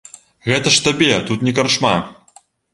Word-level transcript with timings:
Гэта 0.47 0.73
ж 0.77 0.87
табе 0.87 1.11
тут 1.29 1.45
не 1.51 1.55
карчма! 1.61 1.95